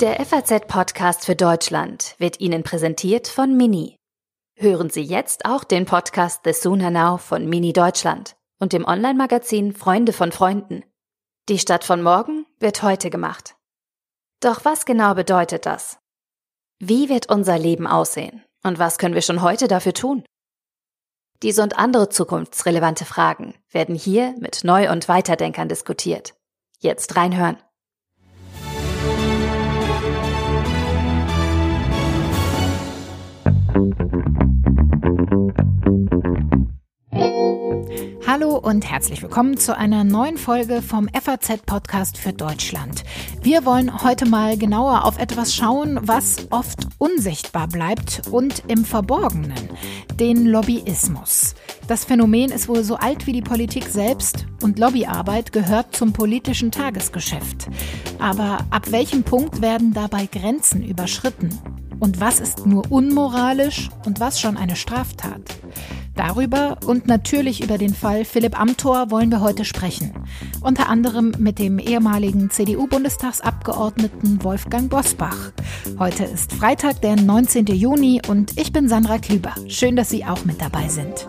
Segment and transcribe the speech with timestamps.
[0.00, 3.96] Der FAZ-Podcast für Deutschland wird Ihnen präsentiert von Mini.
[4.54, 9.72] Hören Sie jetzt auch den Podcast The Sooner Now von Mini Deutschland und dem Online-Magazin
[9.72, 10.84] Freunde von Freunden.
[11.48, 13.56] Die Stadt von morgen wird heute gemacht.
[14.40, 15.98] Doch was genau bedeutet das?
[16.78, 18.44] Wie wird unser Leben aussehen?
[18.62, 20.26] Und was können wir schon heute dafür tun?
[21.42, 26.34] Diese und andere zukunftsrelevante Fragen werden hier mit Neu- und Weiterdenkern diskutiert.
[26.80, 27.56] Jetzt reinhören.
[38.26, 43.04] Hallo und herzlich willkommen zu einer neuen Folge vom FAZ Podcast für Deutschland.
[43.42, 49.68] Wir wollen heute mal genauer auf etwas schauen, was oft unsichtbar bleibt und im Verborgenen,
[50.18, 51.54] den Lobbyismus.
[51.86, 56.70] Das Phänomen ist wohl so alt wie die Politik selbst und Lobbyarbeit gehört zum politischen
[56.70, 57.68] Tagesgeschäft.
[58.18, 61.75] Aber ab welchem Punkt werden dabei Grenzen überschritten?
[61.98, 65.40] Und was ist nur unmoralisch und was schon eine Straftat?
[66.14, 70.12] Darüber und natürlich über den Fall Philipp Amthor wollen wir heute sprechen.
[70.60, 75.52] Unter anderem mit dem ehemaligen CDU-Bundestagsabgeordneten Wolfgang Bosbach.
[75.98, 77.66] Heute ist Freitag, der 19.
[77.66, 79.54] Juni und ich bin Sandra Klüber.
[79.68, 81.28] Schön, dass Sie auch mit dabei sind.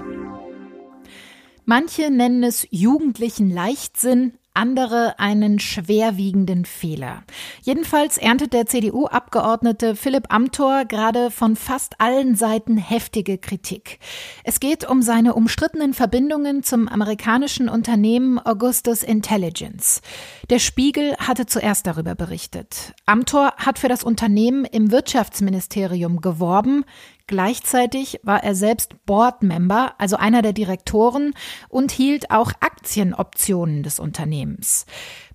[1.66, 7.24] Manche nennen es jugendlichen Leichtsinn, andere einen schwerwiegenden Fehler.
[7.62, 14.00] Jedenfalls erntet der CDU-Abgeordnete Philipp Amthor gerade von fast allen Seiten heftige Kritik.
[14.44, 20.02] Es geht um seine umstrittenen Verbindungen zum amerikanischen Unternehmen Augustus Intelligence.
[20.50, 22.94] Der Spiegel hatte zuerst darüber berichtet.
[23.06, 26.84] Amthor hat für das Unternehmen im Wirtschaftsministerium geworben,
[27.28, 31.34] Gleichzeitig war er selbst Boardmember, also einer der Direktoren,
[31.68, 34.86] und hielt auch Aktienoptionen des Unternehmens.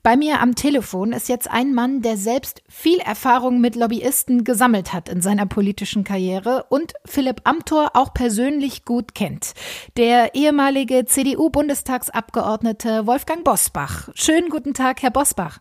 [0.02, 4.92] Bei mir am Telefon ist jetzt ein Mann, der selbst viel Erfahrung mit Lobbyisten gesammelt
[4.92, 9.52] hat in seiner politischen Karriere und Philipp Amthor auch persönlich gut kennt.
[9.96, 14.08] Der ehemalige CDU-Bundestagsabgeordnete Wolfgang Bosbach.
[14.14, 15.60] Schönen guten Tag, Herr Bosbach.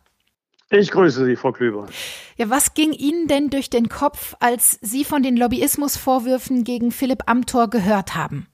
[0.73, 1.87] Ich grüße Sie, Frau Klüber.
[2.37, 7.23] Ja, was ging Ihnen denn durch den Kopf, als Sie von den Lobbyismusvorwürfen gegen Philipp
[7.25, 8.47] Amthor gehört haben?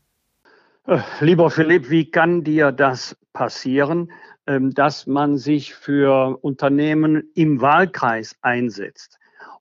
[0.87, 4.11] Äh, lieber Philipp, wie kann dir das passieren,
[4.47, 9.19] ähm, dass man sich für Unternehmen im Wahlkreis einsetzt?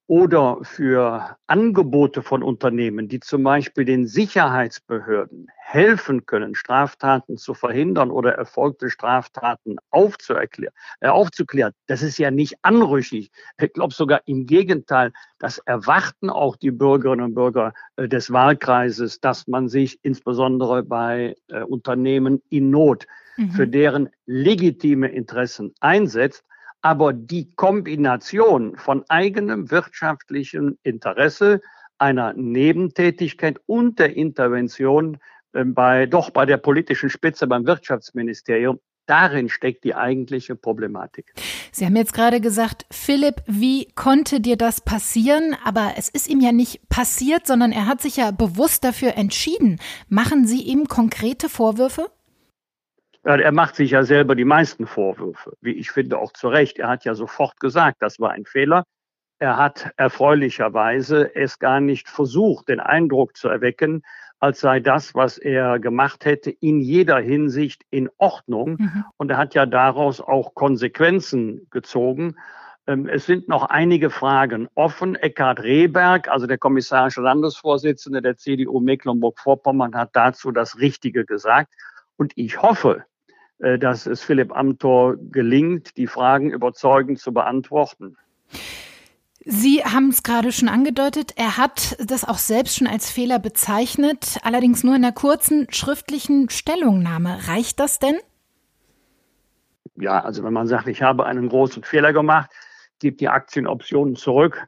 [0.08, 8.12] Oder für Angebote von Unternehmen, die zum Beispiel den Sicherheitsbehörden helfen können, Straftaten zu verhindern
[8.12, 11.72] oder erfolgte Straftaten aufzuklären, äh, aufzuklären.
[11.88, 13.32] Das ist ja nicht anrüchig.
[13.60, 19.20] Ich glaube sogar im Gegenteil, das erwarten auch die Bürgerinnen und Bürger äh, des Wahlkreises,
[19.20, 23.06] dass man sich insbesondere bei äh, Unternehmen in Not
[23.36, 23.50] mhm.
[23.50, 26.44] für deren legitime Interessen einsetzt.
[26.86, 31.60] Aber die Kombination von eigenem wirtschaftlichem Interesse,
[31.98, 35.18] einer Nebentätigkeit und der Intervention
[35.52, 41.32] ähm, bei, doch bei der politischen Spitze beim Wirtschaftsministerium, Darin steckt die eigentliche Problematik.
[41.70, 45.56] Sie haben jetzt gerade gesagt, Philipp, wie konnte dir das passieren?
[45.64, 49.78] Aber es ist ihm ja nicht passiert, sondern er hat sich ja bewusst dafür entschieden.
[50.08, 52.10] Machen Sie ihm konkrete Vorwürfe?
[53.26, 56.78] Er macht sich ja selber die meisten Vorwürfe, wie ich finde auch zu Recht.
[56.78, 58.84] Er hat ja sofort gesagt, das war ein Fehler.
[59.40, 64.02] Er hat erfreulicherweise es gar nicht versucht, den Eindruck zu erwecken,
[64.38, 68.76] als sei das, was er gemacht hätte, in jeder Hinsicht in Ordnung.
[68.78, 69.04] Mhm.
[69.16, 72.36] Und er hat ja daraus auch Konsequenzen gezogen.
[72.86, 75.16] Ähm, es sind noch einige Fragen offen.
[75.16, 81.74] Eckhard Rehberg, also der kommissarische Landesvorsitzende der CDU Mecklenburg-Vorpommern, hat dazu das Richtige gesagt.
[82.16, 83.04] Und ich hoffe,
[83.58, 88.16] dass es Philipp Amthor gelingt, die Fragen überzeugend zu beantworten.
[89.48, 94.38] Sie haben es gerade schon angedeutet, er hat das auch selbst schon als Fehler bezeichnet,
[94.42, 97.46] allerdings nur in einer kurzen schriftlichen Stellungnahme.
[97.46, 98.16] Reicht das denn?
[99.94, 102.50] Ja, also wenn man sagt, ich habe einen großen Fehler gemacht,
[102.98, 104.66] gibt die Aktienoptionen zurück,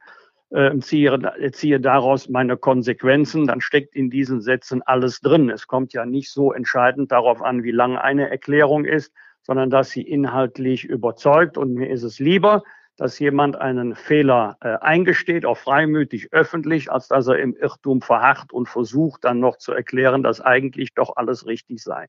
[0.51, 5.49] äh, ziehe, ziehe daraus meine Konsequenzen, dann steckt in diesen Sätzen alles drin.
[5.49, 9.91] Es kommt ja nicht so entscheidend darauf an, wie lang eine Erklärung ist, sondern dass
[9.91, 11.57] sie inhaltlich überzeugt.
[11.57, 12.63] Und mir ist es lieber,
[12.97, 18.51] dass jemand einen Fehler äh, eingesteht, auch freimütig öffentlich, als dass er im Irrtum verharrt
[18.51, 22.07] und versucht dann noch zu erklären, dass eigentlich doch alles richtig sei.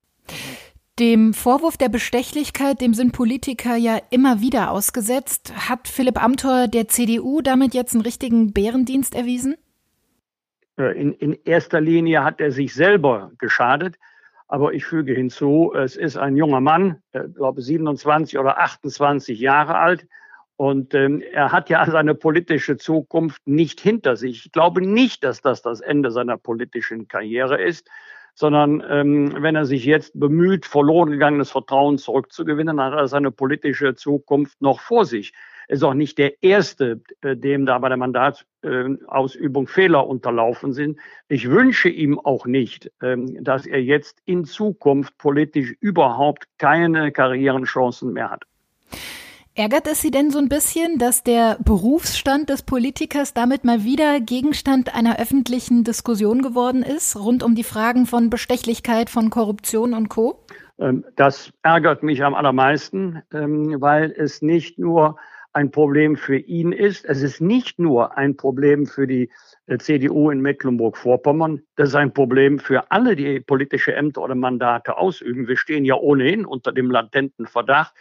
[1.00, 5.50] Dem Vorwurf der Bestechlichkeit, dem sind Politiker ja immer wieder ausgesetzt.
[5.66, 9.54] Hat Philipp Amthor der CDU damit jetzt einen richtigen Bärendienst erwiesen?
[10.76, 13.96] In, in erster Linie hat er sich selber geschadet.
[14.46, 19.78] Aber ich füge hinzu, es ist ein junger Mann, ich glaube 27 oder 28 Jahre
[19.78, 20.06] alt.
[20.56, 24.44] Und ähm, er hat ja seine politische Zukunft nicht hinter sich.
[24.44, 27.88] Ich glaube nicht, dass das das Ende seiner politischen Karriere ist,
[28.40, 33.30] sondern ähm, wenn er sich jetzt bemüht, verloren gegangenes Vertrauen zurückzugewinnen, dann hat er seine
[33.30, 35.34] politische Zukunft noch vor sich.
[35.68, 40.98] Ist auch nicht der Erste, äh, dem da bei der Mandatsausübung Fehler unterlaufen sind.
[41.28, 48.14] Ich wünsche ihm auch nicht, ähm, dass er jetzt in Zukunft politisch überhaupt keine Karrierenchancen
[48.14, 48.44] mehr hat.
[49.56, 54.20] Ärgert es Sie denn so ein bisschen, dass der Berufsstand des Politikers damit mal wieder
[54.20, 60.08] Gegenstand einer öffentlichen Diskussion geworden ist, rund um die Fragen von Bestechlichkeit, von Korruption und
[60.08, 60.44] Co?
[60.78, 65.16] Ähm, das ärgert mich am allermeisten, ähm, weil es nicht nur
[65.52, 69.30] ein Problem für ihn ist, es ist nicht nur ein Problem für die
[69.66, 74.96] äh, CDU in Mecklenburg-Vorpommern, das ist ein Problem für alle, die politische Ämter oder Mandate
[74.96, 75.48] ausüben.
[75.48, 77.94] Wir stehen ja ohnehin unter dem latenten Verdacht,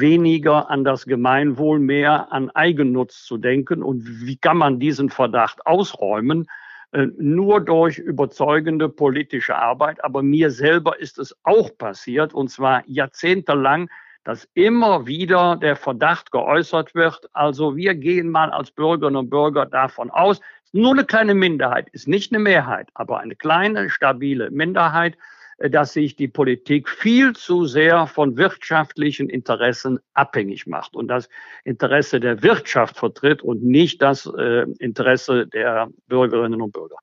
[0.00, 3.82] weniger an das Gemeinwohl, mehr an Eigennutz zu denken.
[3.82, 6.46] Und wie kann man diesen Verdacht ausräumen?
[6.92, 10.04] Äh, nur durch überzeugende politische Arbeit.
[10.04, 13.88] Aber mir selber ist es auch passiert, und zwar jahrzehntelang,
[14.24, 17.28] dass immer wieder der Verdacht geäußert wird.
[17.32, 20.40] Also wir gehen mal als Bürgerinnen und Bürger davon aus,
[20.74, 25.18] nur eine kleine Minderheit ist nicht eine Mehrheit, aber eine kleine, stabile Minderheit
[25.70, 31.28] dass sich die Politik viel zu sehr von wirtschaftlichen Interessen abhängig macht und das
[31.64, 36.96] Interesse der Wirtschaft vertritt und nicht das äh, Interesse der Bürgerinnen und Bürger.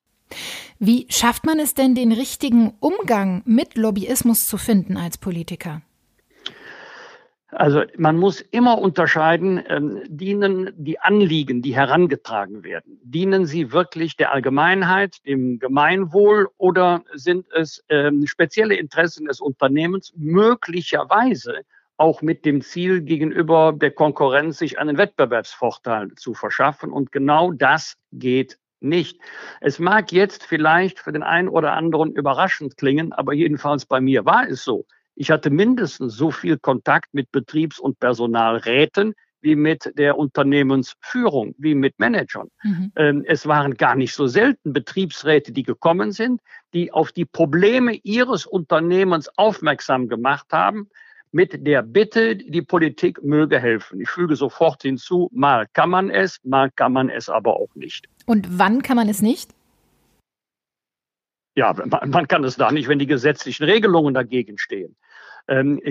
[0.80, 5.82] Wie schafft man es denn, den richtigen Umgang mit Lobbyismus zu finden als Politiker?
[7.52, 14.16] Also man muss immer unterscheiden, ähm, dienen die Anliegen, die herangetragen werden, dienen sie wirklich
[14.18, 21.62] der Allgemeinheit, dem Gemeinwohl oder sind es ähm, spezielle Interessen des Unternehmens, möglicherweise
[21.98, 26.92] auch mit dem Ziel gegenüber der Konkurrenz sich einen Wettbewerbsvorteil zu verschaffen.
[26.92, 29.20] Und genau das geht nicht.
[29.60, 34.26] Es mag jetzt vielleicht für den einen oder anderen überraschend klingen, aber jedenfalls bei mir
[34.26, 34.86] war es so.
[35.20, 41.76] Ich hatte mindestens so viel Kontakt mit Betriebs- und Personalräten wie mit der Unternehmensführung, wie
[41.76, 42.48] mit Managern.
[42.64, 42.92] Mhm.
[42.96, 46.40] Ähm, es waren gar nicht so selten Betriebsräte, die gekommen sind,
[46.74, 50.90] die auf die Probleme ihres Unternehmens aufmerksam gemacht haben,
[51.34, 54.00] mit der Bitte, die Politik möge helfen.
[54.00, 58.08] Ich füge sofort hinzu, mal kann man es, mal kann man es aber auch nicht.
[58.26, 59.54] Und wann kann man es nicht?
[61.56, 61.76] Ja,
[62.06, 64.96] man kann es da nicht, wenn die gesetzlichen Regelungen dagegen stehen.
[65.50, 65.82] Ähm,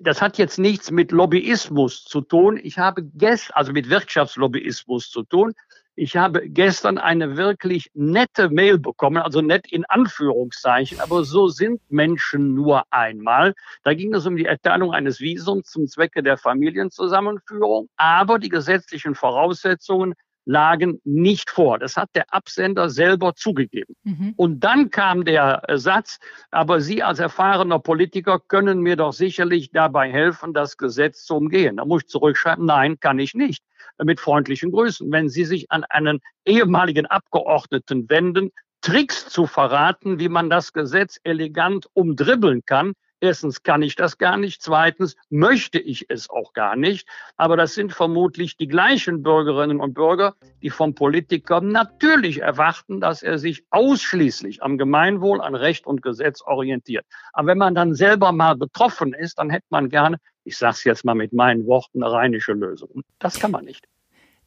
[0.00, 2.58] das hat jetzt nichts mit Lobbyismus zu tun.
[2.62, 5.54] Ich habe gestern, also mit Wirtschaftslobbyismus zu tun.
[5.96, 11.80] Ich habe gestern eine wirklich nette Mail bekommen, also nett in Anführungszeichen, aber so sind
[11.90, 13.54] Menschen nur einmal.
[13.82, 19.16] Da ging es um die Erteilung eines Visums zum Zwecke der Familienzusammenführung, aber die gesetzlichen
[19.16, 20.14] Voraussetzungen
[20.48, 21.78] lagen nicht vor.
[21.78, 23.94] Das hat der Absender selber zugegeben.
[24.02, 24.32] Mhm.
[24.36, 26.18] Und dann kam der Satz,
[26.50, 31.76] aber Sie als erfahrener Politiker können mir doch sicherlich dabei helfen, das Gesetz zu umgehen.
[31.76, 33.62] Da muss ich zurückschreiben, nein, kann ich nicht.
[34.02, 35.12] Mit freundlichen Grüßen.
[35.12, 41.20] Wenn Sie sich an einen ehemaligen Abgeordneten wenden, Tricks zu verraten, wie man das Gesetz
[41.24, 44.62] elegant umdribbeln kann, Erstens kann ich das gar nicht.
[44.62, 47.08] Zweitens möchte ich es auch gar nicht.
[47.36, 53.22] Aber das sind vermutlich die gleichen Bürgerinnen und Bürger, die vom Politiker natürlich erwarten, dass
[53.22, 57.06] er sich ausschließlich am Gemeinwohl, an Recht und Gesetz orientiert.
[57.32, 60.84] Aber wenn man dann selber mal betroffen ist, dann hätte man gerne, ich sage es
[60.84, 63.02] jetzt mal mit meinen Worten, eine rheinische Lösung.
[63.18, 63.86] Das kann man nicht.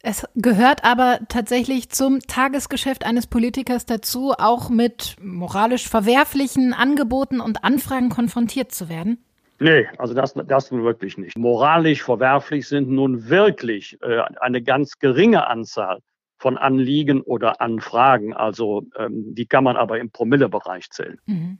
[0.04, 7.62] Es gehört aber tatsächlich zum Tagesgeschäft eines Politikers dazu, auch mit moralisch verwerflichen Angeboten und
[7.62, 9.24] Anfragen konfrontiert zu werden?
[9.60, 11.38] Nee, also das, das nun wirklich nicht.
[11.38, 16.00] Moralisch verwerflich sind nun wirklich äh, eine ganz geringe Anzahl
[16.36, 18.34] von Anliegen oder Anfragen.
[18.34, 21.20] Also ähm, die kann man aber im Promillebereich zählen.
[21.26, 21.58] Mhm.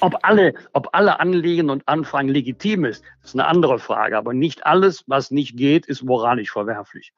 [0.00, 4.16] Ob alle, ob alle Anliegen und Anfragen legitim ist, ist eine andere Frage.
[4.16, 7.12] Aber nicht alles, was nicht geht, ist moralisch verwerflich.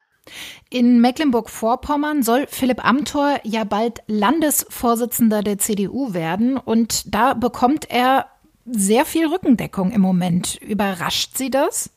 [0.69, 8.27] In Mecklenburg-Vorpommern soll Philipp Amthor ja bald Landesvorsitzender der CDU werden und da bekommt er
[8.65, 10.55] sehr viel Rückendeckung im Moment.
[10.61, 11.89] Überrascht Sie das?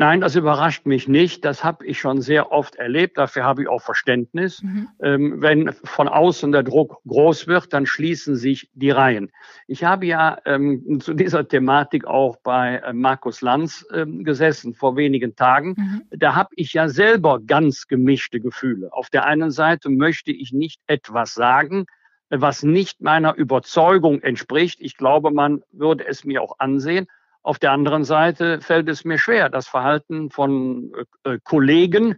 [0.00, 1.44] Nein, das überrascht mich nicht.
[1.44, 3.18] Das habe ich schon sehr oft erlebt.
[3.18, 4.62] Dafür habe ich auch Verständnis.
[4.62, 4.88] Mhm.
[5.02, 9.30] Ähm, wenn von außen der Druck groß wird, dann schließen sich die Reihen.
[9.66, 14.96] Ich habe ja ähm, zu dieser Thematik auch bei äh, Markus Lanz ähm, gesessen vor
[14.96, 15.74] wenigen Tagen.
[15.76, 16.02] Mhm.
[16.16, 18.90] Da habe ich ja selber ganz gemischte Gefühle.
[18.94, 21.84] Auf der einen Seite möchte ich nicht etwas sagen,
[22.30, 24.80] was nicht meiner Überzeugung entspricht.
[24.80, 27.06] Ich glaube, man würde es mir auch ansehen.
[27.42, 30.92] Auf der anderen Seite fällt es mir schwer, das Verhalten von
[31.24, 32.16] äh, Kollegen,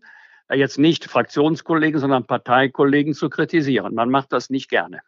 [0.48, 3.94] äh, jetzt nicht Fraktionskollegen, sondern Parteikollegen zu kritisieren.
[3.94, 5.00] Man macht das nicht gerne.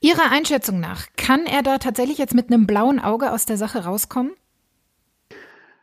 [0.00, 3.84] Ihrer Einschätzung nach, kann er da tatsächlich jetzt mit einem blauen Auge aus der Sache
[3.84, 4.32] rauskommen?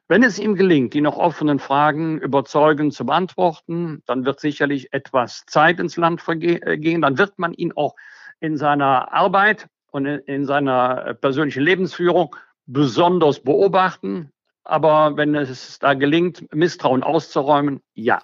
[0.07, 5.43] Wenn es ihm gelingt, die noch offenen Fragen überzeugend zu beantworten, dann wird sicherlich etwas
[5.47, 7.01] Zeit ins Land äh, gehen.
[7.01, 7.95] Dann wird man ihn auch
[8.39, 12.35] in seiner Arbeit und in seiner persönlichen Lebensführung
[12.65, 14.31] besonders beobachten.
[14.63, 18.21] Aber wenn es da gelingt, Misstrauen auszuräumen, ja.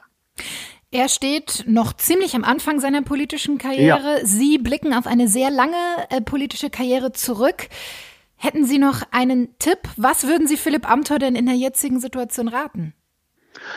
[0.90, 4.20] Er steht noch ziemlich am Anfang seiner politischen Karriere.
[4.20, 4.26] Ja.
[4.26, 5.78] Sie blicken auf eine sehr lange
[6.10, 7.70] äh, politische Karriere zurück.
[8.36, 9.78] Hätten Sie noch einen Tipp?
[9.96, 12.94] Was würden Sie Philipp Amthor denn in der jetzigen Situation raten?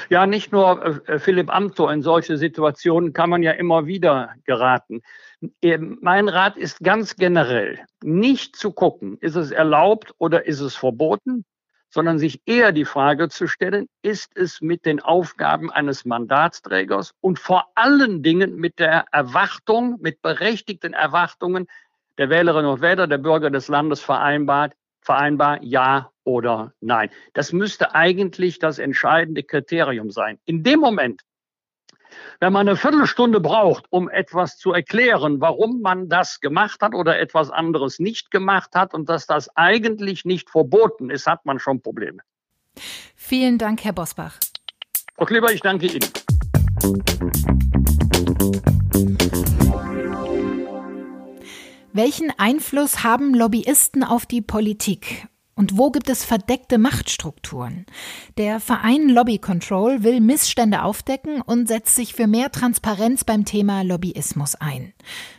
[0.09, 1.92] Ja, nicht nur äh, Philipp Amthor.
[1.92, 5.02] In solche Situationen kann man ja immer wieder geraten.
[5.62, 10.76] Ähm, mein Rat ist ganz generell, nicht zu gucken, ist es erlaubt oder ist es
[10.76, 11.44] verboten,
[11.90, 17.38] sondern sich eher die Frage zu stellen, ist es mit den Aufgaben eines Mandatsträgers und
[17.38, 21.66] vor allen Dingen mit der Erwartung, mit berechtigten Erwartungen
[22.18, 27.10] der Wählerinnen und Wähler, der Bürger des Landes vereinbart, vereinbar, ja oder nein.
[27.32, 30.38] Das müsste eigentlich das entscheidende Kriterium sein.
[30.46, 31.22] In dem Moment,
[32.40, 37.18] wenn man eine Viertelstunde braucht, um etwas zu erklären, warum man das gemacht hat oder
[37.18, 41.80] etwas anderes nicht gemacht hat und dass das eigentlich nicht verboten ist, hat man schon
[41.80, 42.18] Probleme.
[43.14, 44.38] Vielen Dank, Herr Bosbach.
[45.16, 46.11] Frau Kleber, ich danke Ihnen.
[51.92, 55.28] Welchen Einfluss haben Lobbyisten auf die Politik?
[55.56, 57.87] Und wo gibt es verdeckte Machtstrukturen?
[58.38, 63.82] Der Verein Lobby Control will Missstände aufdecken und setzt sich für mehr Transparenz beim Thema
[63.82, 64.92] Lobbyismus ein.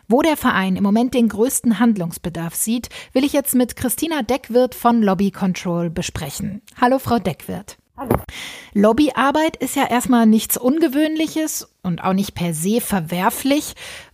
[0.07, 4.73] Wo der Verein im Moment den größten Handlungsbedarf sieht, will ich jetzt mit Christina Deckwirt
[4.73, 6.61] von Lobby Control besprechen.
[6.79, 7.77] Hallo, Frau Deckwirt.
[7.97, 8.17] Hallo.
[8.73, 13.73] Lobbyarbeit ist ja erstmal nichts Ungewöhnliches und auch nicht per se verwerflich.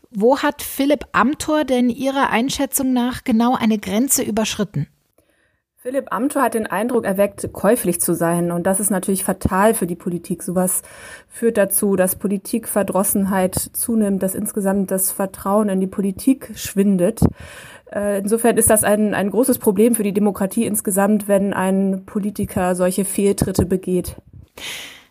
[0.09, 4.87] Wo hat Philipp Amthor denn Ihrer Einschätzung nach genau eine Grenze überschritten?
[5.83, 8.51] Philipp Amthor hat den Eindruck erweckt, käuflich zu sein.
[8.51, 10.43] Und das ist natürlich fatal für die Politik.
[10.43, 10.83] Sowas
[11.27, 17.21] führt dazu, dass Politikverdrossenheit zunimmt, dass insgesamt das Vertrauen in die Politik schwindet.
[17.91, 22.75] Äh, insofern ist das ein, ein großes Problem für die Demokratie insgesamt, wenn ein Politiker
[22.75, 24.17] solche Fehltritte begeht.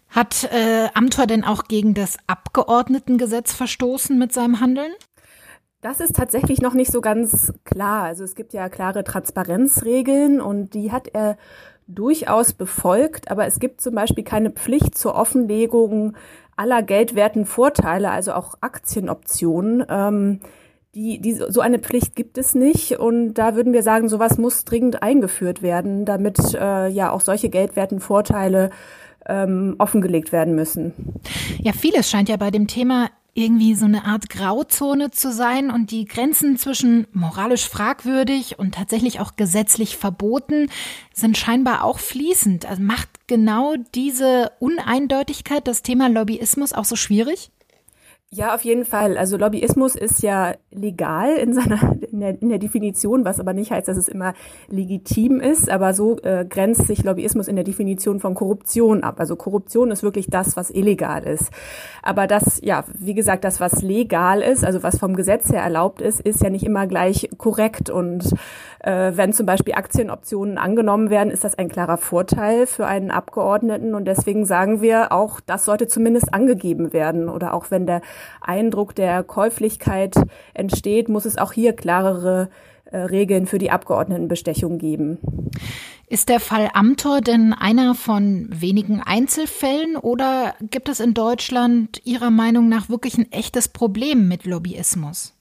[0.08, 4.92] Hat äh, Amthor denn auch gegen das Abgeordnetengesetz verstoßen mit seinem Handeln?
[5.80, 8.02] Das ist tatsächlich noch nicht so ganz klar.
[8.02, 11.38] Also es gibt ja klare Transparenzregeln und die hat er
[11.86, 16.14] durchaus befolgt, aber es gibt zum Beispiel keine Pflicht zur Offenlegung
[16.54, 19.84] aller geldwerten Vorteile, also auch Aktienoptionen.
[19.88, 20.40] Ähm,
[20.94, 24.64] die, die, so eine Pflicht gibt es nicht und da würden wir sagen, sowas muss
[24.64, 28.70] dringend eingeführt werden, damit äh, ja auch solche geldwerten Vorteile
[29.26, 30.92] ähm, offengelegt werden müssen.
[31.62, 35.90] Ja, vieles scheint ja bei dem Thema irgendwie so eine Art Grauzone zu sein und
[35.90, 40.68] die Grenzen zwischen moralisch fragwürdig und tatsächlich auch gesetzlich verboten
[41.12, 42.66] sind scheinbar auch fließend.
[42.66, 47.50] Also macht genau diese Uneindeutigkeit das Thema Lobbyismus auch so schwierig?
[48.32, 49.18] Ja, auf jeden Fall.
[49.18, 53.72] Also Lobbyismus ist ja legal in seiner in der, in der Definition, was aber nicht
[53.72, 54.34] heißt, dass es immer
[54.68, 55.68] legitim ist.
[55.68, 59.18] Aber so äh, grenzt sich Lobbyismus in der Definition von Korruption ab.
[59.18, 61.50] Also Korruption ist wirklich das, was illegal ist.
[62.02, 66.00] Aber das, ja, wie gesagt, das, was legal ist, also was vom Gesetz her erlaubt
[66.00, 67.90] ist, ist ja nicht immer gleich korrekt.
[67.90, 68.32] Und
[68.80, 73.94] äh, wenn zum Beispiel Aktienoptionen angenommen werden, ist das ein klarer Vorteil für einen Abgeordneten.
[73.94, 77.28] Und deswegen sagen wir auch, das sollte zumindest angegeben werden.
[77.28, 78.02] Oder auch wenn der
[78.40, 80.14] Eindruck der Käuflichkeit
[80.54, 82.50] entsteht, muss es auch hier klarere
[82.84, 85.18] äh, Regeln für die Abgeordnetenbestechung geben.
[86.08, 92.30] Ist der Fall Amtor denn einer von wenigen Einzelfällen oder gibt es in Deutschland Ihrer
[92.30, 95.39] Meinung nach wirklich ein echtes Problem mit Lobbyismus?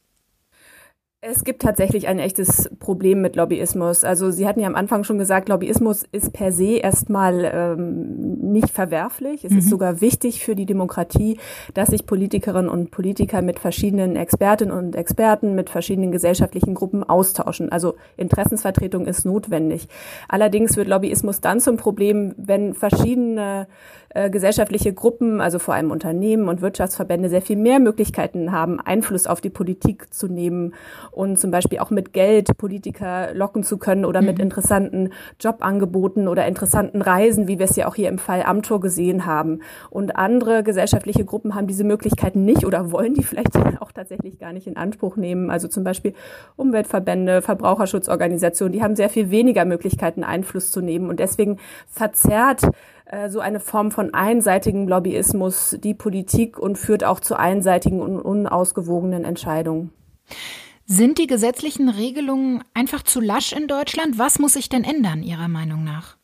[1.22, 4.06] Es gibt tatsächlich ein echtes Problem mit Lobbyismus.
[4.06, 8.70] Also Sie hatten ja am Anfang schon gesagt, Lobbyismus ist per se erstmal ähm, nicht
[8.70, 9.44] verwerflich.
[9.44, 9.58] Es mhm.
[9.58, 11.38] ist sogar wichtig für die Demokratie,
[11.74, 17.70] dass sich Politikerinnen und Politiker mit verschiedenen Expertinnen und Experten, mit verschiedenen gesellschaftlichen Gruppen austauschen.
[17.70, 19.90] Also Interessensvertretung ist notwendig.
[20.30, 23.68] Allerdings wird Lobbyismus dann zum Problem, wenn verschiedene
[24.12, 29.28] äh, gesellschaftliche Gruppen, also vor allem Unternehmen und Wirtschaftsverbände, sehr viel mehr Möglichkeiten haben, Einfluss
[29.28, 30.74] auf die Politik zu nehmen
[31.12, 34.28] und zum Beispiel auch mit Geld Politiker locken zu können oder mhm.
[34.28, 38.80] mit interessanten Jobangeboten oder interessanten Reisen, wie wir es ja auch hier im Fall Amtor
[38.80, 39.60] gesehen haben.
[39.92, 44.54] Und andere gesellschaftliche Gruppen haben diese Möglichkeiten nicht oder wollen die vielleicht auch tatsächlich gar
[44.54, 45.52] nicht in Anspruch nehmen.
[45.52, 46.14] Also zum Beispiel
[46.56, 51.10] Umweltverbände, Verbraucherschutzorganisationen, die haben sehr viel weniger Möglichkeiten, Einfluss zu nehmen.
[51.10, 52.64] Und deswegen verzerrt
[53.30, 59.26] so eine Form von einseitigem Lobbyismus die Politik und führt auch zu einseitigen und unausgewogenen
[59.26, 59.92] Entscheidungen.
[60.86, 64.18] Sind die gesetzlichen Regelungen einfach zu lasch in Deutschland?
[64.18, 66.19] Was muss sich denn ändern, Ihrer Meinung nach?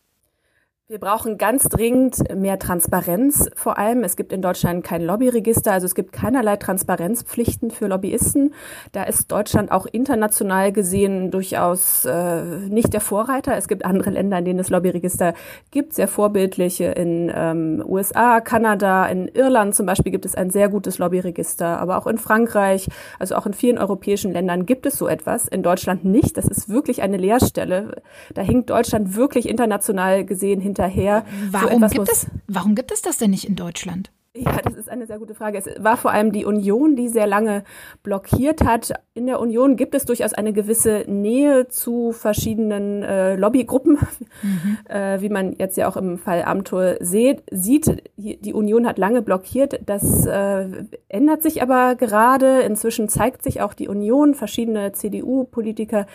[0.88, 4.04] Wir brauchen ganz dringend mehr Transparenz vor allem.
[4.04, 8.54] Es gibt in Deutschland kein Lobbyregister, also es gibt keinerlei Transparenzpflichten für Lobbyisten.
[8.92, 13.58] Da ist Deutschland auch international gesehen durchaus äh, nicht der Vorreiter.
[13.58, 15.34] Es gibt andere Länder, in denen es Lobbyregister
[15.72, 16.92] gibt, sehr vorbildliche.
[16.92, 21.98] In ähm, USA, Kanada, in Irland zum Beispiel gibt es ein sehr gutes Lobbyregister, aber
[21.98, 25.48] auch in Frankreich, also auch in vielen europäischen Ländern gibt es so etwas.
[25.48, 26.38] In Deutschland nicht.
[26.38, 28.04] Das ist wirklich eine Leerstelle.
[28.36, 31.26] Da hinkt Deutschland wirklich international gesehen hin hinterher.
[31.52, 34.12] Warum, so gibt es, warum gibt es das denn nicht in Deutschland?
[34.38, 35.58] Ja, das ist eine sehr gute Frage.
[35.58, 37.64] Es war vor allem die Union, die sehr lange
[38.04, 38.92] blockiert hat.
[39.14, 43.94] In der Union gibt es durchaus eine gewisse Nähe zu verschiedenen äh, Lobbygruppen,
[44.42, 44.78] mhm.
[44.90, 48.12] äh, wie man jetzt ja auch im Fall Amtor sieht.
[48.18, 49.80] Die Union hat lange blockiert.
[49.86, 50.68] Das äh,
[51.08, 52.60] ändert sich aber gerade.
[52.60, 56.08] Inzwischen zeigt sich auch die Union, verschiedene CDU-Politiker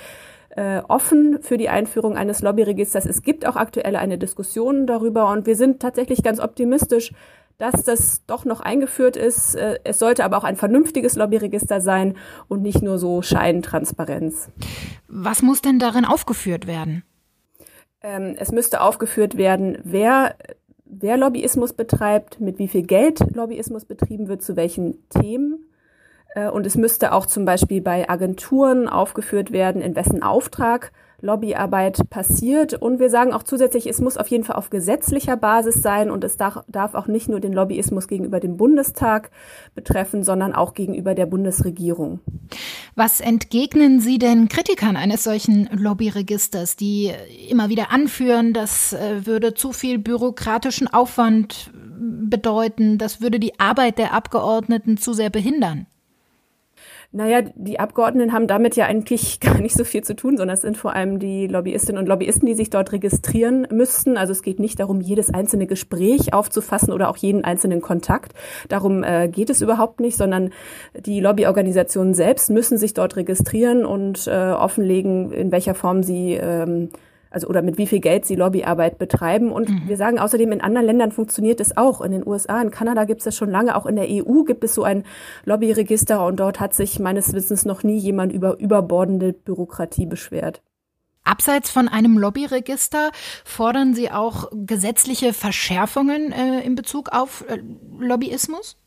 [0.50, 3.06] äh, offen für die Einführung eines Lobbyregisters.
[3.06, 7.12] Es gibt auch aktuell eine Diskussion darüber und wir sind tatsächlich ganz optimistisch,
[7.58, 9.54] dass das doch noch eingeführt ist.
[9.54, 12.16] Äh, es sollte aber auch ein vernünftiges Lobbyregister sein
[12.48, 14.50] und nicht nur so Scheintransparenz.
[15.08, 17.04] Was muss denn darin aufgeführt werden?
[18.02, 20.34] Ähm, es müsste aufgeführt werden, wer,
[20.84, 25.69] wer Lobbyismus betreibt, mit wie viel Geld Lobbyismus betrieben wird, zu welchen Themen
[26.52, 32.74] und es müsste auch zum Beispiel bei Agenturen aufgeführt werden, in wessen Auftrag Lobbyarbeit passiert.
[32.74, 36.24] Und wir sagen auch zusätzlich, es muss auf jeden Fall auf gesetzlicher Basis sein und
[36.24, 39.30] es darf, darf auch nicht nur den Lobbyismus gegenüber dem Bundestag
[39.74, 42.20] betreffen, sondern auch gegenüber der Bundesregierung.
[42.94, 47.12] Was entgegnen Sie denn Kritikern eines solchen Lobbyregisters, die
[47.48, 51.70] immer wieder anführen, das äh, würde zu viel bürokratischen Aufwand
[52.00, 55.86] bedeuten, das würde die Arbeit der Abgeordneten zu sehr behindern?
[57.12, 60.62] Naja, die Abgeordneten haben damit ja eigentlich gar nicht so viel zu tun, sondern es
[60.62, 64.16] sind vor allem die Lobbyistinnen und Lobbyisten, die sich dort registrieren müssten.
[64.16, 68.32] Also es geht nicht darum, jedes einzelne Gespräch aufzufassen oder auch jeden einzelnen Kontakt.
[68.68, 70.50] Darum äh, geht es überhaupt nicht, sondern
[70.94, 76.90] die Lobbyorganisationen selbst müssen sich dort registrieren und äh, offenlegen, in welcher Form sie ähm,
[77.30, 79.52] also oder mit wie viel Geld sie Lobbyarbeit betreiben.
[79.52, 79.82] Und mhm.
[79.86, 82.00] wir sagen außerdem, in anderen Ländern funktioniert es auch.
[82.00, 84.64] In den USA, in Kanada gibt es das schon lange, auch in der EU gibt
[84.64, 85.04] es so ein
[85.44, 90.62] Lobbyregister und dort hat sich meines Wissens noch nie jemand über überbordende Bürokratie beschwert.
[91.22, 93.10] Abseits von einem Lobbyregister
[93.44, 97.58] fordern Sie auch gesetzliche Verschärfungen äh, in Bezug auf äh,
[97.98, 98.78] Lobbyismus?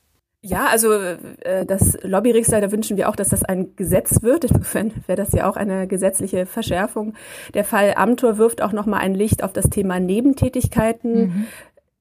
[0.45, 4.43] Ja, also äh, das Lobbyregister, da wünschen wir auch, dass das ein Gesetz wird.
[4.51, 7.13] Insofern wäre das ja auch eine gesetzliche Verschärfung.
[7.53, 11.13] Der Fall Amtor wirft auch noch mal ein Licht auf das Thema Nebentätigkeiten.
[11.13, 11.45] Mhm.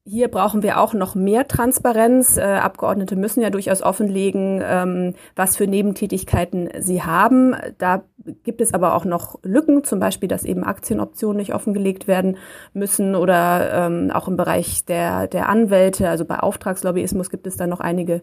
[0.04, 2.36] Hier brauchen wir auch noch mehr Transparenz.
[2.36, 7.54] Äh, Abgeordnete müssen ja durchaus offenlegen, ähm, was für Nebentätigkeiten sie haben.
[7.78, 8.02] Da
[8.42, 12.36] gibt es aber auch noch Lücken, zum Beispiel, dass eben Aktienoptionen nicht offengelegt werden
[12.72, 17.68] müssen oder ähm, auch im Bereich der, der Anwälte, also bei Auftragslobbyismus gibt es da
[17.68, 18.22] noch einige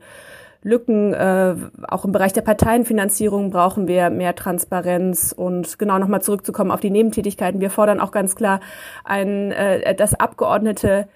[0.62, 1.14] Lücken.
[1.14, 1.56] Äh,
[1.88, 6.92] auch im Bereich der Parteienfinanzierung brauchen wir mehr Transparenz und genau nochmal zurückzukommen auf die
[6.92, 7.62] Nebentätigkeiten.
[7.62, 8.60] Wir fordern auch ganz klar,
[9.06, 11.08] ein, äh, dass Abgeordnete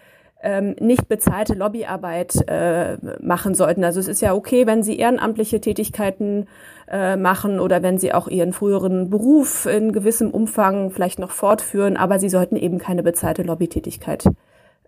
[0.43, 3.83] ähm, nicht bezahlte Lobbyarbeit äh, machen sollten.
[3.83, 6.47] Also es ist ja okay, wenn sie ehrenamtliche Tätigkeiten
[6.87, 11.97] äh, machen oder wenn sie auch ihren früheren Beruf in gewissem Umfang vielleicht noch fortführen,
[11.97, 14.25] aber sie sollten eben keine bezahlte Lobbytätigkeit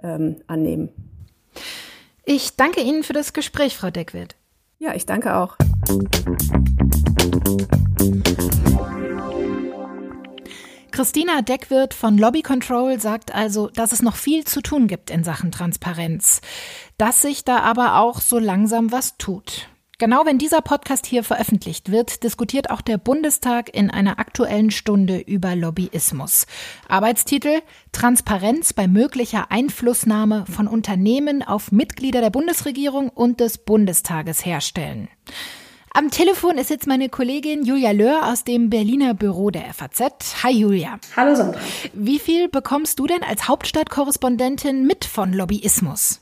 [0.04, 0.90] ähm, annehmen.
[2.26, 4.36] Ich danke Ihnen für das Gespräch, Frau Deckwitt.
[4.80, 5.56] Ja, ich danke auch.
[10.96, 15.26] Christina Deckwirt von Lobby Control sagt also, dass es noch viel zu tun gibt in
[15.26, 16.40] Sachen Transparenz,
[16.98, 19.68] dass sich da aber auch so langsam was tut.
[19.98, 25.20] Genau wenn dieser Podcast hier veröffentlicht wird, diskutiert auch der Bundestag in einer aktuellen Stunde
[25.20, 26.48] über Lobbyismus.
[26.88, 27.60] Arbeitstitel
[27.92, 35.10] Transparenz bei möglicher Einflussnahme von Unternehmen auf Mitglieder der Bundesregierung und des Bundestages herstellen.
[35.98, 40.44] Am Telefon ist jetzt meine Kollegin Julia Löhr aus dem Berliner Büro der FAZ.
[40.44, 41.00] Hi Julia.
[41.16, 41.62] Hallo Sandra.
[41.94, 46.20] Wie viel bekommst du denn als Hauptstadtkorrespondentin mit von Lobbyismus?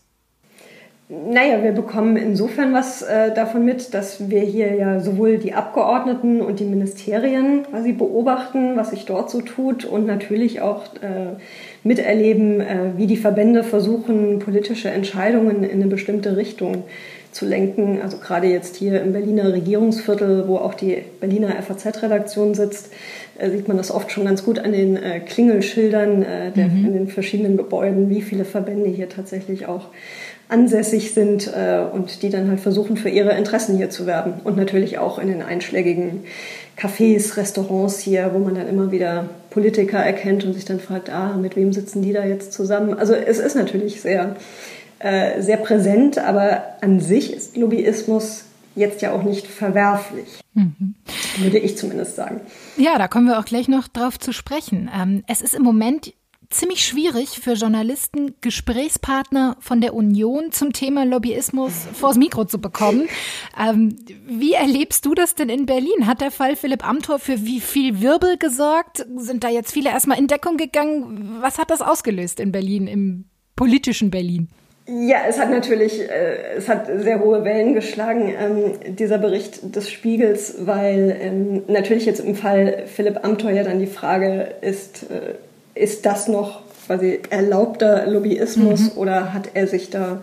[1.09, 6.41] Naja, wir bekommen insofern was äh, davon mit, dass wir hier ja sowohl die Abgeordneten
[6.41, 11.35] und die Ministerien quasi beobachten, was sich dort so tut und natürlich auch äh,
[11.83, 16.83] miterleben, äh, wie die Verbände versuchen, politische Entscheidungen in eine bestimmte Richtung
[17.33, 17.99] zu lenken.
[18.01, 22.91] Also gerade jetzt hier im Berliner Regierungsviertel, wo auch die Berliner FAZ-Redaktion sitzt,
[23.37, 26.85] äh, sieht man das oft schon ganz gut an den äh, Klingelschildern äh, der, mhm.
[26.85, 29.87] in den verschiedenen Gebäuden, wie viele Verbände hier tatsächlich auch
[30.49, 31.49] ansässig sind
[31.93, 34.33] und die dann halt versuchen, für ihre Interessen hier zu werben.
[34.43, 36.25] Und natürlich auch in den einschlägigen
[36.77, 41.37] Cafés, Restaurants hier, wo man dann immer wieder Politiker erkennt und sich dann fragt, ah,
[41.37, 42.93] mit wem sitzen die da jetzt zusammen?
[42.93, 44.35] Also es ist natürlich sehr,
[45.03, 50.95] äh, sehr präsent, aber an sich ist Lobbyismus jetzt ja auch nicht verwerflich, mhm.
[51.37, 52.39] würde ich zumindest sagen.
[52.77, 54.89] Ja, da kommen wir auch gleich noch drauf zu sprechen.
[54.95, 56.13] Ähm, es ist im Moment
[56.49, 63.09] ziemlich schwierig für Journalisten, Gesprächspartner von der Union zum Thema Lobbyismus vors Mikro zu bekommen.
[63.59, 66.07] Ähm, wie erlebst du das denn in Berlin?
[66.07, 69.05] Hat der Fall Philipp Amthor für wie viel Wirbel gesorgt?
[69.17, 71.39] Sind da jetzt viele erstmal in Deckung gegangen?
[71.41, 74.47] Was hat das ausgelöst in Berlin, im politischen Berlin?
[74.85, 79.89] Ja, es hat natürlich, äh, es hat sehr hohe Wellen geschlagen, ähm, dieser Bericht des
[79.89, 85.81] Spiegels, weil ähm, natürlich jetzt im Fall Philipp Amthor ja dann die Frage ist, äh,
[85.81, 88.99] ist das noch quasi erlaubter Lobbyismus mhm.
[88.99, 90.21] oder hat er sich da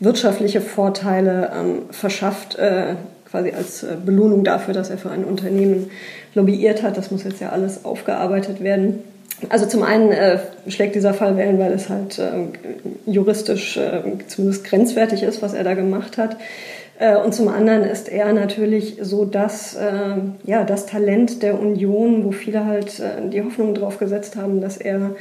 [0.00, 2.94] wirtschaftliche Vorteile ähm, verschafft, äh,
[3.30, 5.90] quasi als äh, Belohnung dafür, dass er für ein Unternehmen
[6.34, 6.96] lobbyiert hat.
[6.96, 9.00] Das muss jetzt ja alles aufgearbeitet werden.
[9.48, 12.48] Also zum einen äh, schlägt dieser Fall Wellen, weil es halt äh,
[13.06, 16.36] juristisch äh, zumindest grenzwertig ist, was er da gemacht hat.
[16.98, 22.24] Äh, und zum anderen ist er natürlich so das, äh, ja, das Talent der Union,
[22.24, 25.14] wo viele halt äh, die Hoffnung drauf gesetzt haben, dass er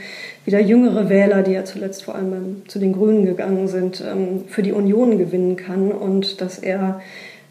[0.46, 4.46] wieder jüngere Wähler, die ja zuletzt vor allem beim, zu den Grünen gegangen sind, ähm,
[4.48, 7.02] für die Union gewinnen kann und dass er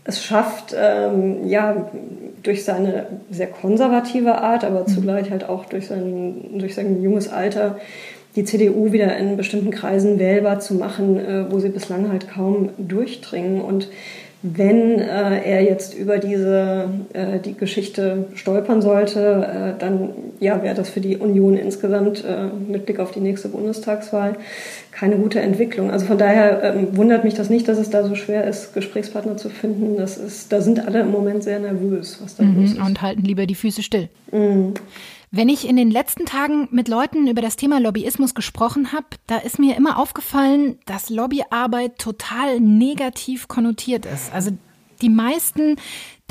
[0.07, 1.88] es schafft, ähm, ja,
[2.42, 4.87] durch seine sehr konservative Art, aber mhm.
[4.87, 7.79] zugleich halt auch durch sein, durch sein junges Alter,
[8.37, 12.71] die CDU wieder in bestimmten Kreisen wählbar zu machen, äh, wo sie bislang halt kaum
[12.79, 13.61] durchdringen.
[13.61, 13.88] Und
[14.42, 20.75] wenn äh, er jetzt über diese äh, die Geschichte stolpern sollte, äh, dann ja wäre
[20.75, 24.37] das für die Union insgesamt äh, mit Blick auf die nächste Bundestagswahl
[24.96, 25.90] keine gute Entwicklung.
[25.90, 29.37] Also von daher ähm, wundert mich das nicht, dass es da so schwer ist, Gesprächspartner
[29.37, 29.99] zu finden.
[29.99, 32.81] Das ist, da sind alle im Moment sehr nervös, was da mhm, los ist.
[32.81, 34.09] Und halten lieber die Füße still.
[34.33, 34.72] Mhm.
[35.31, 39.39] Wenn ich in den letzten Tagen mit Leuten über das Thema Lobbyismus gesprochen habe, da
[39.39, 44.33] ist mir immer aufgefallen, dass Lobbyarbeit total negativ konnotiert ist.
[44.33, 44.53] Also
[45.03, 45.77] die meisten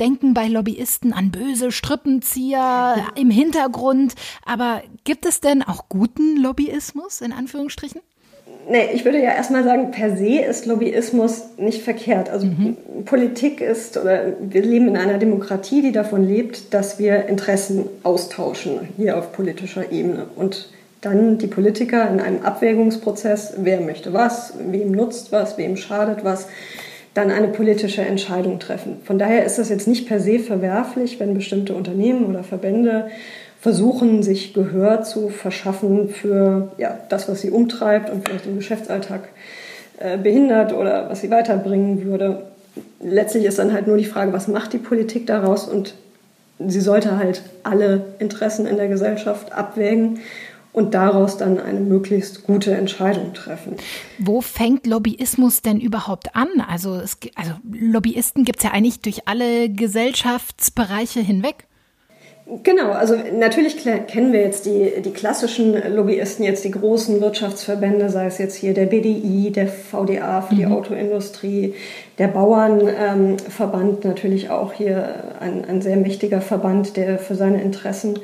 [0.00, 4.14] denken bei Lobbyisten an böse Strippenzieher im Hintergrund.
[4.44, 8.00] Aber gibt es denn auch guten Lobbyismus in Anführungsstrichen?
[8.68, 12.30] Nee, ich würde ja erstmal sagen, per se ist Lobbyismus nicht verkehrt.
[12.30, 12.76] Also mhm.
[13.04, 18.88] Politik ist, oder wir leben in einer Demokratie, die davon lebt, dass wir Interessen austauschen,
[18.96, 20.26] hier auf politischer Ebene.
[20.34, 20.68] Und
[21.00, 26.48] dann die Politiker in einem Abwägungsprozess, wer möchte was, wem nutzt was, wem schadet was,
[27.14, 28.98] dann eine politische Entscheidung treffen.
[29.04, 33.08] Von daher ist das jetzt nicht per se verwerflich, wenn bestimmte Unternehmen oder Verbände
[33.66, 39.28] versuchen, sich Gehör zu verschaffen für ja, das, was sie umtreibt und vielleicht im Geschäftsalltag
[39.98, 42.46] äh, behindert oder was sie weiterbringen würde.
[43.00, 45.94] Letztlich ist dann halt nur die Frage, was macht die Politik daraus und
[46.64, 50.20] sie sollte halt alle Interessen in der Gesellschaft abwägen
[50.72, 53.74] und daraus dann eine möglichst gute Entscheidung treffen.
[54.20, 56.48] Wo fängt Lobbyismus denn überhaupt an?
[56.68, 61.65] Also, es, also Lobbyisten gibt es ja eigentlich durch alle Gesellschaftsbereiche hinweg.
[62.62, 68.26] Genau, also natürlich kennen wir jetzt die, die klassischen Lobbyisten, jetzt die großen Wirtschaftsverbände, sei
[68.26, 70.72] es jetzt hier der BDI, der VDA für die mhm.
[70.72, 71.74] Autoindustrie,
[72.18, 78.20] der Bauernverband ähm, natürlich auch hier ein, ein sehr mächtiger Verband, der für seine Interessen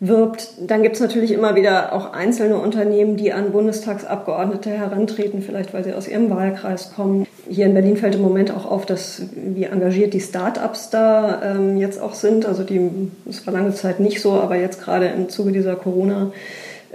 [0.00, 0.48] wirbt.
[0.60, 5.84] Dann gibt es natürlich immer wieder auch einzelne Unternehmen, die an Bundestagsabgeordnete herantreten, vielleicht weil
[5.84, 7.26] sie aus ihrem Wahlkreis kommen.
[7.48, 11.76] Hier in Berlin fällt im Moment auch auf, dass wie engagiert die Start-ups da ähm,
[11.76, 12.44] jetzt auch sind.
[12.44, 12.90] Also die,
[13.24, 16.32] das war lange Zeit nicht so, aber jetzt gerade im Zuge dieser Corona-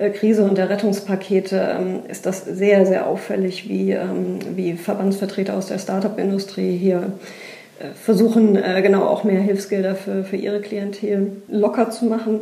[0.10, 5.68] Krise und der Rettungspakete ähm, ist das sehr, sehr auffällig, wie, ähm, wie Verbandsvertreter aus
[5.68, 7.12] der Start-up-Industrie hier
[7.80, 12.40] äh, versuchen, äh, genau auch mehr Hilfsgelder für, für ihre Klientel locker zu machen.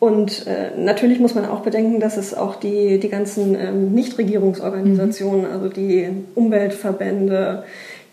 [0.00, 5.42] Und äh, natürlich muss man auch bedenken, dass es auch die, die ganzen ähm, Nichtregierungsorganisationen,
[5.42, 5.52] mhm.
[5.52, 7.64] also die Umweltverbände,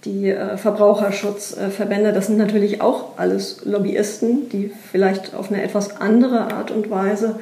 [0.04, 6.54] die äh, Verbraucherschutzverbände, das sind natürlich auch alles Lobbyisten, die vielleicht auf eine etwas andere
[6.54, 7.39] Art und Weise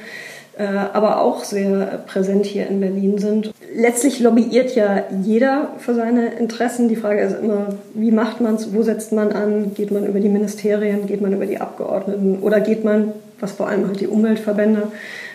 [0.58, 3.54] äh, aber auch sehr präsent hier in Berlin sind.
[3.76, 6.88] Letztlich lobbyiert ja jeder für seine Interessen.
[6.88, 10.20] Die Frage ist immer, wie macht man es, wo setzt man an, geht man über
[10.20, 14.08] die Ministerien, geht man über die Abgeordneten oder geht man, was vor allem halt die
[14.08, 14.92] Umweltverbände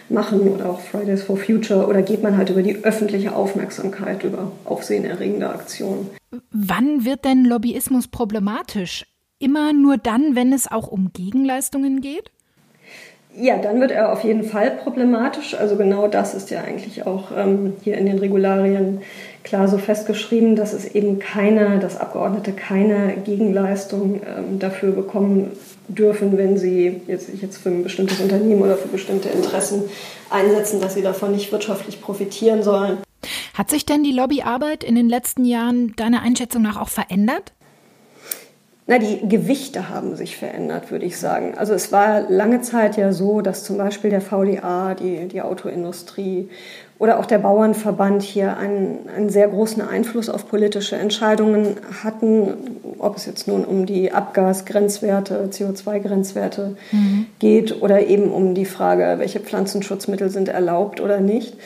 [0.09, 4.53] machen oder auch Fridays for Future oder geht man halt über die öffentliche Aufmerksamkeit, über
[4.65, 6.11] aufsehenerregende Aktionen.
[6.51, 9.07] Wann wird denn Lobbyismus problematisch?
[9.39, 12.31] Immer nur dann, wenn es auch um Gegenleistungen geht?
[13.37, 15.55] Ja, dann wird er auf jeden Fall problematisch.
[15.55, 19.03] Also genau das ist ja eigentlich auch ähm, hier in den Regularien
[19.45, 25.53] klar so festgeschrieben, dass es eben keine, dass Abgeordnete keine Gegenleistung ähm, dafür bekommen
[25.89, 29.85] dürfen, wenn sie jetzt, jetzt für ein bestimmtes Unternehmen oder für bestimmte Interessen
[30.29, 32.99] einsetzen, dass sie davon nicht wirtschaftlich profitieren sollen.
[33.55, 37.53] Hat sich denn die Lobbyarbeit in den letzten Jahren deiner Einschätzung nach auch verändert?
[38.91, 41.55] Na, die Gewichte haben sich verändert, würde ich sagen.
[41.57, 46.49] Also es war lange Zeit ja so, dass zum Beispiel der VDA, die, die Autoindustrie
[46.99, 52.49] oder auch der Bauernverband hier einen, einen sehr großen Einfluss auf politische Entscheidungen hatten,
[52.99, 57.27] ob es jetzt nun um die Abgasgrenzwerte, CO2-Grenzwerte mhm.
[57.39, 61.57] geht oder eben um die Frage, welche Pflanzenschutzmittel sind erlaubt oder nicht.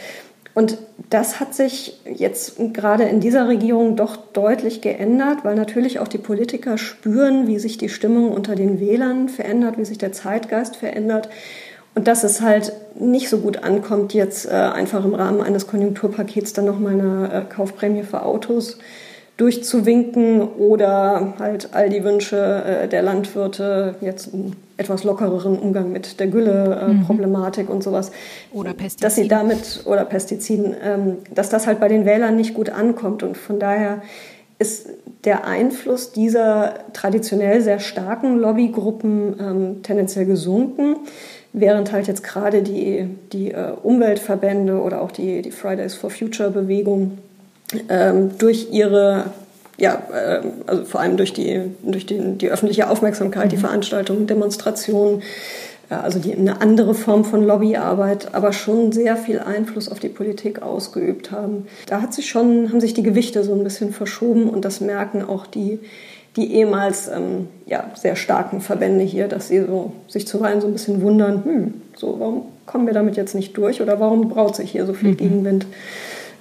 [0.54, 0.78] Und
[1.10, 6.18] das hat sich jetzt gerade in dieser Regierung doch deutlich geändert, weil natürlich auch die
[6.18, 11.28] Politiker spüren, wie sich die Stimmung unter den Wählern verändert, wie sich der Zeitgeist verändert.
[11.96, 16.52] Und dass es halt nicht so gut ankommt, jetzt äh, einfach im Rahmen eines Konjunkturpakets
[16.52, 18.78] dann nochmal eine äh, Kaufprämie für Autos
[19.36, 24.30] durchzuwinken oder halt all die Wünsche äh, der Landwirte, jetzt
[24.76, 27.76] etwas lockereren Umgang mit der Gülle-Problematik äh, mhm.
[27.76, 28.10] und sowas.
[28.52, 29.02] Oder Pestiziden.
[29.02, 33.22] Dass sie damit, oder Pestiziden, ähm, dass das halt bei den Wählern nicht gut ankommt.
[33.22, 34.02] Und von daher
[34.58, 34.88] ist
[35.24, 40.96] der Einfluss dieser traditionell sehr starken Lobbygruppen ähm, tendenziell gesunken,
[41.52, 46.50] während halt jetzt gerade die, die äh, Umweltverbände oder auch die, die Fridays for Future
[46.50, 47.18] Bewegung
[47.88, 49.26] ähm, durch ihre,
[49.78, 53.50] ja, äh, also vor allem durch die, durch die, die öffentliche Aufmerksamkeit, mhm.
[53.50, 55.22] die Veranstaltungen, Demonstrationen,
[55.90, 60.08] ja, also die, eine andere Form von Lobbyarbeit, aber schon sehr viel Einfluss auf die
[60.08, 61.66] Politik ausgeübt haben.
[61.86, 65.22] Da hat sich schon, haben sich die Gewichte so ein bisschen verschoben und das merken
[65.22, 65.80] auch die,
[66.36, 70.72] die ehemals ähm, ja, sehr starken Verbände hier, dass sie so, sich zuweilen so ein
[70.72, 74.70] bisschen wundern, hm, so, warum kommen wir damit jetzt nicht durch oder warum braut sich
[74.70, 75.16] hier so viel mhm.
[75.16, 75.66] Gegenwind?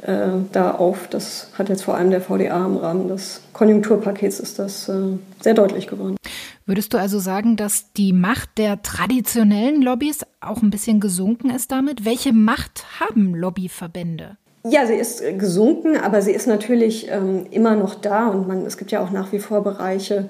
[0.06, 1.08] Äh, da auf.
[1.08, 5.54] Das hat jetzt vor allem der VDA im Rahmen des Konjunkturpakets ist das äh, sehr
[5.54, 6.18] deutlich geworden.
[6.66, 11.72] Würdest du also sagen, dass die Macht der traditionellen Lobbys auch ein bisschen gesunken ist
[11.72, 12.06] damit?
[12.06, 14.38] Welche Macht haben Lobbyverbände?
[14.66, 18.78] Ja, sie ist gesunken, aber sie ist natürlich ähm, immer noch da und man, es
[18.78, 20.30] gibt ja auch nach wie vor Bereiche,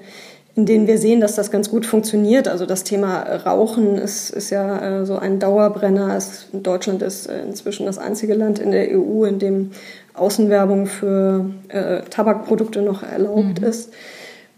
[0.56, 2.46] in denen wir sehen, dass das ganz gut funktioniert.
[2.46, 6.16] Also das Thema Rauchen ist, ist ja äh, so ein Dauerbrenner.
[6.16, 9.72] Es, Deutschland ist äh, inzwischen das einzige Land in der EU, in dem
[10.14, 13.66] Außenwerbung für äh, Tabakprodukte noch erlaubt mhm.
[13.66, 13.92] ist.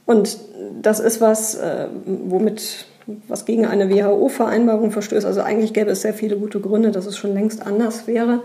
[0.05, 0.39] Und
[0.83, 2.87] das ist was, äh, womit
[3.29, 5.25] was gegen eine WHO-Vereinbarung verstößt.
[5.25, 8.43] Also eigentlich gäbe es sehr viele gute Gründe, dass es schon längst anders wäre.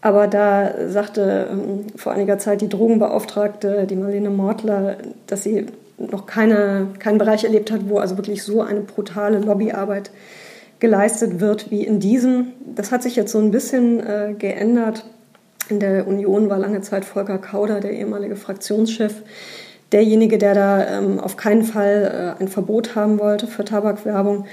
[0.00, 5.66] Aber da sagte ähm, vor einiger Zeit die Drogenbeauftragte, die Marlene Mortler, dass sie
[5.98, 10.10] noch keine, keinen Bereich erlebt hat, wo also wirklich so eine brutale Lobbyarbeit
[10.80, 12.48] geleistet wird wie in diesem.
[12.74, 15.04] Das hat sich jetzt so ein bisschen äh, geändert.
[15.68, 19.22] In der Union war lange Zeit Volker Kauder, der ehemalige Fraktionschef,
[19.92, 24.44] derjenige, der da ähm, auf keinen Fall äh, ein Verbot haben wollte für Tabakwerbung.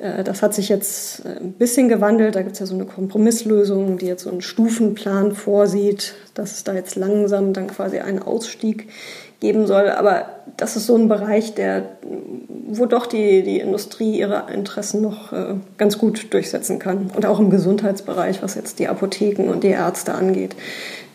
[0.00, 2.34] Äh, das hat sich jetzt äh, ein bisschen gewandelt.
[2.34, 6.64] Da gibt es ja so eine Kompromisslösung, die jetzt so einen Stufenplan vorsieht, dass es
[6.64, 8.88] da jetzt langsam dann quasi einen Ausstieg
[9.40, 9.88] geben soll.
[9.90, 11.82] Aber das ist so ein Bereich, der,
[12.68, 17.10] wo doch die, die Industrie ihre Interessen noch äh, ganz gut durchsetzen kann.
[17.14, 20.56] Und auch im Gesundheitsbereich, was jetzt die Apotheken und die Ärzte angeht,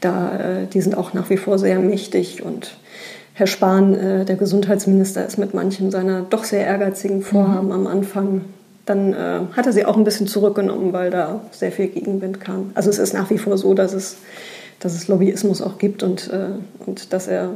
[0.02, 2.78] da, äh, die sind auch nach wie vor sehr mächtig und
[3.36, 7.74] Herr Spahn, äh, der Gesundheitsminister, ist mit manchen seiner doch sehr ehrgeizigen Vorhaben mhm.
[7.74, 8.42] am Anfang
[8.86, 12.72] dann äh, hat er sie auch ein bisschen zurückgenommen, weil da sehr viel Gegenwind kam.
[12.74, 14.18] Also es ist nach wie vor so, dass es,
[14.80, 16.50] dass es Lobbyismus auch gibt und, äh,
[16.86, 17.52] und dass er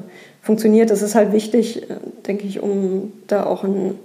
[0.48, 0.90] funktioniert.
[0.90, 4.00] Das ist halt wichtig, äh, denke ich, um da auch ein,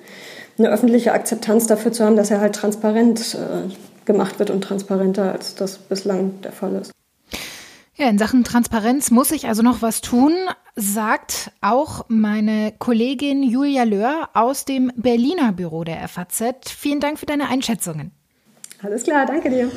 [0.59, 5.33] eine öffentliche Akzeptanz dafür zu haben, dass er halt transparent äh, gemacht wird und transparenter,
[5.33, 6.93] als das bislang der Fall ist.
[7.95, 10.33] Ja, in Sachen Transparenz muss ich also noch was tun,
[10.75, 16.71] sagt auch meine Kollegin Julia Löhr aus dem Berliner Büro der FAZ.
[16.71, 18.11] Vielen Dank für deine Einschätzungen.
[18.83, 19.71] Alles klar, danke dir.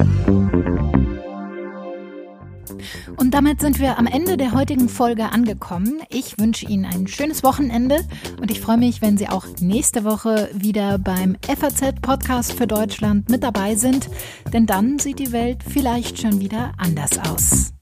[3.18, 6.02] Und damit sind wir am Ende der heutigen Folge angekommen.
[6.10, 8.00] Ich wünsche Ihnen ein schönes Wochenende
[8.42, 13.30] und ich freue mich, wenn Sie auch nächste Woche wieder beim FAZ Podcast für Deutschland
[13.30, 14.10] mit dabei sind,
[14.54, 17.74] denn dann sieht die Welt vielleicht schon wieder anders aus.